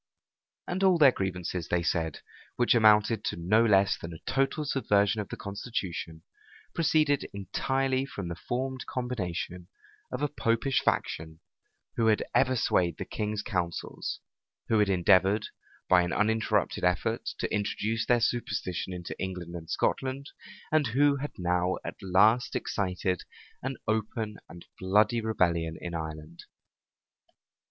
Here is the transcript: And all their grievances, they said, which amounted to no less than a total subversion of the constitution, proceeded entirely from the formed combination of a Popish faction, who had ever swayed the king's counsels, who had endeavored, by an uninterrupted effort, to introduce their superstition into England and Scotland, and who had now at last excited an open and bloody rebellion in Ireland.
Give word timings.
And 0.67 0.83
all 0.83 0.97
their 0.97 1.11
grievances, 1.11 1.67
they 1.67 1.83
said, 1.83 2.21
which 2.55 2.73
amounted 2.73 3.23
to 3.25 3.35
no 3.35 3.63
less 3.63 3.99
than 3.99 4.13
a 4.13 4.17
total 4.31 4.65
subversion 4.65 5.21
of 5.21 5.29
the 5.29 5.37
constitution, 5.37 6.23
proceeded 6.73 7.27
entirely 7.35 8.07
from 8.07 8.27
the 8.27 8.35
formed 8.35 8.87
combination 8.87 9.67
of 10.11 10.23
a 10.23 10.27
Popish 10.27 10.81
faction, 10.81 11.39
who 11.97 12.07
had 12.07 12.23
ever 12.33 12.55
swayed 12.55 12.97
the 12.97 13.05
king's 13.05 13.43
counsels, 13.43 14.21
who 14.69 14.79
had 14.79 14.89
endeavored, 14.89 15.45
by 15.87 16.01
an 16.01 16.13
uninterrupted 16.13 16.83
effort, 16.83 17.29
to 17.37 17.53
introduce 17.53 18.07
their 18.07 18.21
superstition 18.21 18.93
into 18.93 19.15
England 19.21 19.53
and 19.53 19.69
Scotland, 19.69 20.31
and 20.71 20.87
who 20.87 21.17
had 21.17 21.33
now 21.37 21.75
at 21.85 22.01
last 22.01 22.55
excited 22.55 23.21
an 23.61 23.77
open 23.87 24.39
and 24.49 24.65
bloody 24.79 25.21
rebellion 25.21 25.77
in 25.79 25.93
Ireland. 25.93 26.45